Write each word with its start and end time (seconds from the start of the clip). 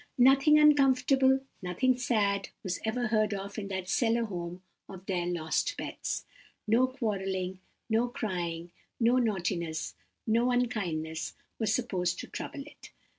Nothing 0.17 0.57
uncomfortable, 0.57 1.41
nothing 1.61 1.95
sad, 1.95 2.49
was 2.63 2.79
ever 2.83 3.09
heard 3.09 3.35
of 3.35 3.59
in 3.59 3.67
that 3.67 3.87
cellar 3.87 4.25
home 4.25 4.63
of 4.89 5.05
their 5.05 5.27
lost 5.27 5.75
pets. 5.77 6.25
No 6.67 6.87
quarrelling, 6.87 7.59
no 7.87 8.07
crying, 8.07 8.71
no 8.99 9.19
naughtiness, 9.19 9.93
no 10.25 10.49
unkindness, 10.49 11.35
were 11.59 11.67
supposed 11.67 12.17
to 12.21 12.25
trouble 12.27 12.63
it. 12.63 12.89